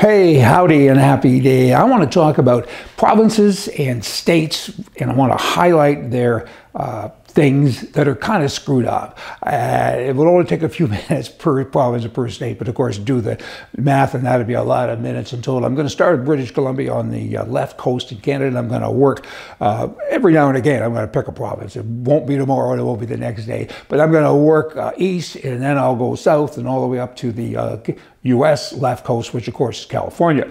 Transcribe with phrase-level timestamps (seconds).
[0.00, 1.74] Hey, howdy, and happy day.
[1.74, 2.66] I want to talk about
[2.96, 8.50] provinces and states, and I want to highlight their uh, things that are kind of
[8.50, 9.18] screwed up.
[9.42, 12.98] Uh, it will only take a few minutes per province per state, but of course,
[12.98, 13.40] do the
[13.76, 15.64] math, and that'd be a lot of minutes in total.
[15.64, 18.48] I'm going to start with British Columbia on the uh, left coast in Canada.
[18.48, 19.26] and I'm going to work
[19.60, 20.82] uh, every now and again.
[20.82, 21.76] I'm going to pick a province.
[21.76, 24.76] It won't be tomorrow, it won't be the next day, but I'm going to work
[24.76, 28.72] uh, east, and then I'll go south and all the way up to the U.S.
[28.72, 30.50] Uh, left coast, which of course is California.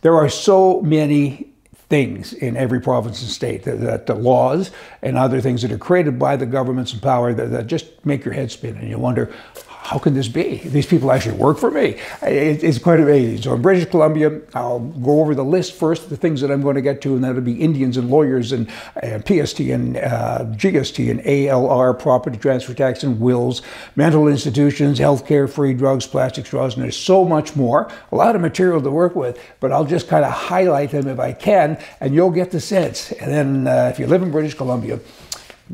[0.00, 1.53] There are so many
[1.94, 5.78] things in every province and state that, that, the laws and other things that are
[5.78, 8.98] created by the governments in power that, that just make your head spin and you
[8.98, 9.32] wonder
[9.84, 10.56] how can this be?
[10.64, 12.00] These people actually work for me.
[12.22, 13.42] It, it's quite amazing.
[13.42, 16.76] So in British Columbia, I'll go over the list first, the things that I'm going
[16.76, 18.70] to get to, and that'll be Indians and lawyers and,
[19.02, 23.60] and PST and uh, GST and ALR, property transfer tax and wills,
[23.94, 27.92] mental institutions, healthcare, free drugs, plastic straws, and there's so much more.
[28.10, 31.20] A lot of material to work with, but I'll just kind of highlight them if
[31.20, 33.12] I can, and you'll get the sense.
[33.12, 34.98] And then uh, if you live in British Columbia,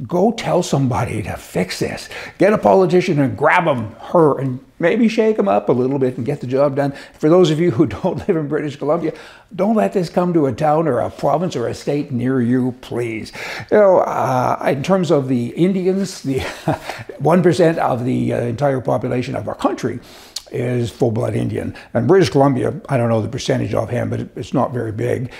[0.06, 2.08] Go tell somebody to fix this.
[2.38, 6.16] Get a politician and grab him, her, and maybe shake him up a little bit
[6.16, 6.92] and get the job done.
[7.19, 9.12] For those of you who don't live in British Columbia,
[9.55, 12.77] don't let this come to a town or a province or a state near you,
[12.82, 13.32] please.
[13.70, 19.34] You know, uh, in terms of the Indians, the 1% of the uh, entire population
[19.34, 19.98] of our country
[20.52, 21.75] is full-blood Indian.
[21.94, 25.32] And British Columbia, I don't know the percentage offhand, but it's not very big.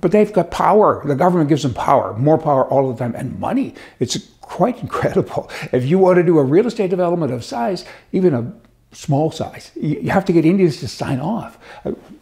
[0.00, 1.02] But they've got power.
[1.06, 3.74] The government gives them power, more power all the time, and money.
[3.98, 5.50] It's quite incredible.
[5.72, 8.52] If you want to do a real estate development of size, even a
[8.92, 11.58] small size, you have to get Indians to sign off.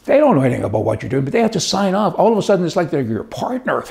[0.05, 2.15] They don't know anything about what you're doing, but they have to sign off.
[2.19, 3.85] All of a sudden, it's like they're your partner.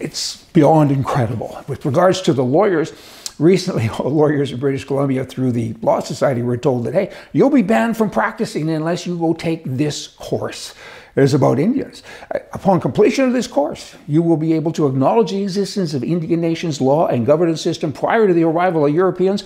[0.00, 1.62] It's beyond incredible.
[1.68, 2.92] With regards to the lawyers,
[3.38, 7.62] recently lawyers in British Columbia through the Law Society were told that, hey, you'll be
[7.62, 10.74] banned from practicing unless you go take this course
[11.22, 12.02] is about Indians.
[12.34, 16.04] Uh, upon completion of this course, you will be able to acknowledge the existence of
[16.04, 19.44] Indian nations' law and governance system prior to the arrival of Europeans.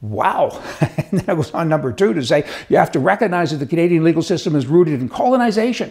[0.00, 0.62] Wow.
[0.80, 3.66] and then it goes on number two to say you have to recognize that the
[3.66, 5.90] Canadian legal system is rooted in colonization.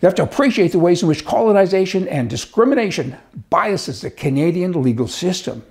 [0.00, 3.16] You have to appreciate the ways in which colonization and discrimination
[3.50, 5.64] biases the Canadian legal system.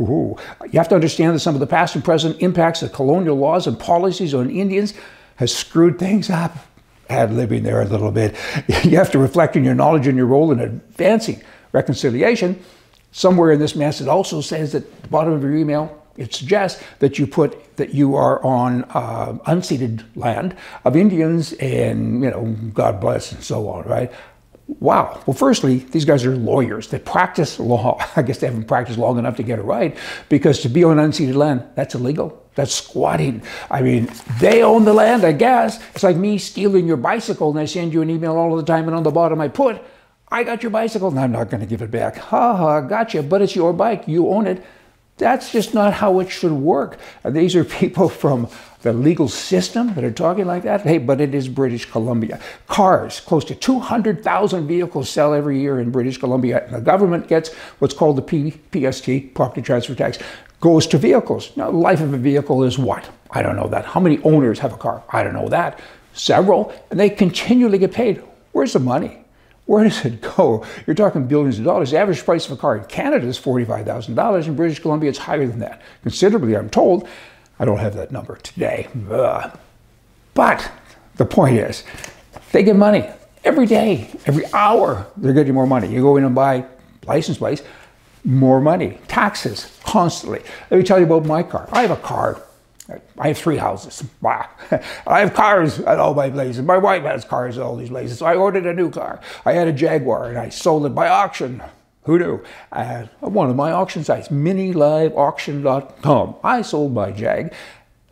[0.00, 0.36] Ooh.
[0.70, 3.66] You have to understand that some of the past and present impacts of colonial laws
[3.66, 4.92] and policies on Indians
[5.36, 6.58] has screwed things up
[7.14, 8.36] ad living there a little bit.
[8.84, 11.42] You have to reflect on your knowledge and your role in advancing
[11.72, 12.62] reconciliation.
[13.12, 16.34] Somewhere in this mess, it also says that at the bottom of your email, it
[16.34, 22.30] suggests that you put that you are on uh, unceded land of Indians and, you
[22.30, 24.12] know, God bless and so on, right?
[24.66, 25.22] Wow.
[25.26, 27.98] Well, firstly, these guys are lawyers that practice law.
[28.16, 29.96] I guess they haven't practiced long enough to get it right
[30.28, 32.42] because to be on unceded land, that's illegal.
[32.54, 33.42] That's squatting.
[33.70, 34.08] I mean,
[34.38, 35.82] they own the land, I guess.
[35.94, 38.86] It's like me stealing your bicycle and I send you an email all the time
[38.86, 39.82] and on the bottom I put,
[40.30, 42.16] I got your bicycle and I'm not going to give it back.
[42.16, 44.06] Ha ha, gotcha, but it's your bike.
[44.06, 44.64] You own it.
[45.16, 46.98] That's just not how it should work.
[47.24, 48.48] These are people from
[48.84, 50.82] the legal system that are talking like that.
[50.82, 52.38] Hey, but it is British Columbia.
[52.66, 56.62] Cars, close to 200,000 vehicles sell every year in British Columbia.
[56.66, 60.18] And the government gets what's called the PST, property transfer tax,
[60.60, 61.50] goes to vehicles.
[61.56, 63.08] Now, the life of a vehicle is what?
[63.30, 63.86] I don't know that.
[63.86, 65.02] How many owners have a car?
[65.08, 65.80] I don't know that.
[66.12, 68.22] Several, and they continually get paid.
[68.52, 69.18] Where's the money?
[69.64, 70.62] Where does it go?
[70.86, 71.90] You're talking billions of dollars.
[71.90, 74.46] The average price of a car in Canada is $45,000.
[74.46, 75.80] In British Columbia, it's higher than that.
[76.02, 77.08] Considerably, I'm told.
[77.58, 78.88] I don't have that number today.
[80.34, 80.70] But
[81.16, 81.84] the point is,
[82.52, 83.08] they get money
[83.44, 85.06] every day, every hour.
[85.16, 85.88] They're getting more money.
[85.92, 86.64] You go in and buy
[87.06, 87.62] license plates,
[88.24, 90.42] more money, taxes constantly.
[90.70, 91.68] Let me tell you about my car.
[91.70, 92.42] I have a car.
[93.18, 94.04] I have three houses.
[94.20, 94.48] Wow.
[95.06, 96.62] I have cars at all my places.
[96.62, 98.18] My wife has cars at all these places.
[98.18, 99.20] So I ordered a new car.
[99.46, 101.62] I had a Jaguar and I sold it by auction.
[102.04, 102.42] Who knew?
[102.70, 106.36] At one of my auction sites, miniliveauction.com.
[106.44, 107.52] I sold my Jag.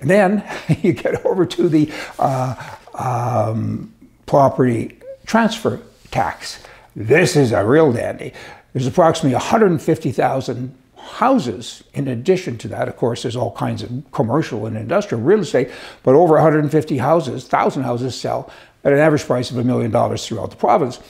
[0.00, 0.48] And then
[0.80, 2.54] you get over to the uh,
[2.94, 3.92] um,
[4.26, 5.80] property transfer
[6.12, 6.62] tax.
[6.94, 8.34] This is a real dandy.
[8.72, 12.88] There's approximately 150,000 houses in addition to that.
[12.88, 15.70] Of course, there's all kinds of commercial and industrial real estate,
[16.02, 18.50] but over 150 houses, 1,000 houses sell
[18.82, 21.00] at an average price of a million dollars throughout the province.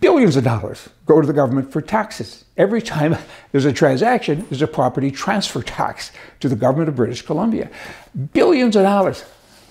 [0.00, 2.44] Billions of dollars go to the government for taxes.
[2.56, 3.16] Every time
[3.50, 7.70] there's a transaction, there's a property transfer tax to the government of British Columbia.
[8.32, 9.22] Billions of dollars.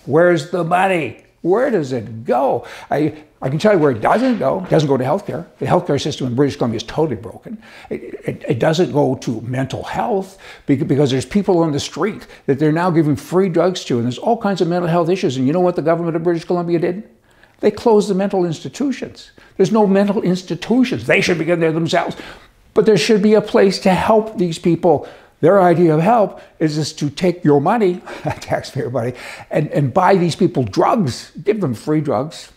[0.05, 1.23] Where's the money?
[1.41, 2.67] Where does it go?
[2.91, 4.63] I, I can tell you where it doesn't go.
[4.63, 5.47] It doesn't go to healthcare.
[5.57, 7.61] The healthcare system in British Columbia is totally broken.
[7.89, 12.59] It, it, it, doesn't go to mental health because there's people on the street that
[12.59, 15.37] they're now giving free drugs to, and there's all kinds of mental health issues.
[15.37, 17.09] And you know what the government of British Columbia did?
[17.61, 19.31] They closed the mental institutions.
[19.57, 21.07] There's no mental institutions.
[21.07, 22.15] They should be getting there themselves.
[22.73, 25.07] But there should be a place to help these people
[25.41, 28.01] their idea of help is just to take your money,
[28.39, 29.13] taxpayer money,
[29.49, 32.51] and, and buy these people drugs, give them free drugs.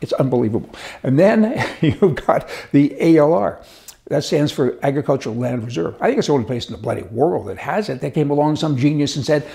[0.00, 0.68] It's unbelievable.
[1.02, 3.64] And then you've got the ALR.
[4.08, 5.96] That stands for Agricultural Land Reserve.
[5.98, 8.00] I think it's the only place in the bloody world that has it.
[8.00, 9.48] They came along, some genius, and said,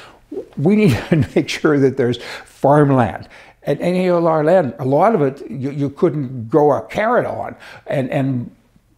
[0.57, 3.27] we need to make sure that there's farmland.
[3.63, 7.55] And ALR land, a lot of it you, you couldn't grow a carrot on.
[7.85, 8.49] And, and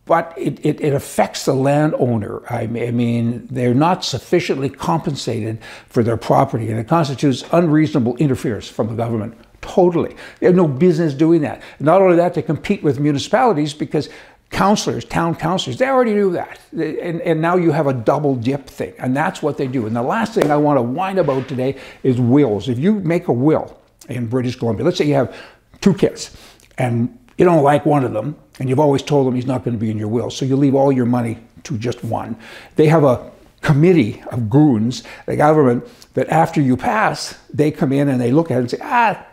[0.06, 2.42] but it, it, it, affects the landowner.
[2.52, 8.88] I mean, they're not sufficiently compensated for their property, and it constitutes unreasonable interference from
[8.88, 9.38] the government.
[9.62, 10.16] Totally.
[10.40, 11.62] They have no business doing that.
[11.80, 14.10] Not only that, they compete with municipalities because
[14.50, 16.60] councillors, town councillors, they already do that.
[16.72, 19.86] And, and now you have a double dip thing, and that's what they do.
[19.86, 22.70] And the last thing I want to whine about today is wills.
[22.70, 25.36] If you make a will in British Columbia, let's say you have
[25.80, 26.36] two kids,
[26.78, 29.76] and you don't like one of them, and you've always told them he's not going
[29.76, 32.38] to be in your will, so you leave all your money to just one.
[32.76, 33.32] They have a
[33.62, 38.52] committee of goons, the government, that after you pass, they come in and they look
[38.52, 39.26] at it and say, ah,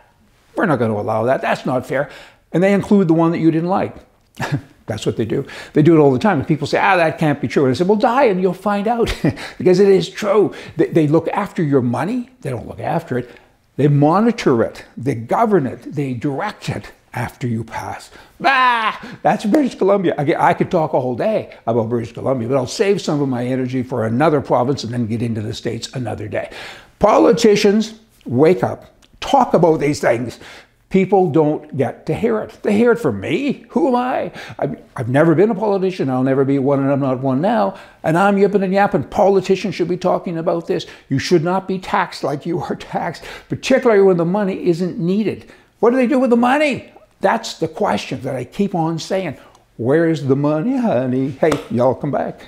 [0.55, 1.41] we're not going to allow that.
[1.41, 2.09] That's not fair.
[2.51, 3.95] And they include the one that you didn't like.
[4.87, 5.45] That's what they do.
[5.73, 6.39] They do it all the time.
[6.39, 7.65] And people say, ah, that can't be true.
[7.65, 9.15] And I say, well, die and you'll find out.
[9.59, 10.55] because it is true.
[10.75, 12.31] They, they look after your money.
[12.41, 13.29] They don't look after it.
[13.75, 14.85] They monitor it.
[14.97, 15.93] They govern it.
[15.93, 18.11] They direct it after you pass.
[18.39, 18.95] Bah!
[19.21, 20.15] that's British Columbia.
[20.17, 23.29] I, I could talk a whole day about British Columbia, but I'll save some of
[23.29, 26.51] my energy for another province and then get into the States another day.
[26.99, 28.95] Politicians, wake up.
[29.19, 30.39] Talk about these things.
[30.89, 32.57] People don't get to hear it.
[32.63, 33.65] They hear it from me.
[33.69, 34.31] Who am I?
[34.57, 36.09] I've, I've never been a politician.
[36.09, 37.77] I'll never be one, and I'm not one now.
[38.01, 39.03] And I'm yipping and yapping.
[39.03, 40.87] Politicians should be talking about this.
[41.07, 45.51] You should not be taxed like you are taxed, particularly when the money isn't needed.
[45.79, 46.91] What do they do with the money?
[47.21, 49.37] That's the question that I keep on saying.
[49.77, 51.31] Where's the money, honey?
[51.31, 52.47] Hey, y'all come back.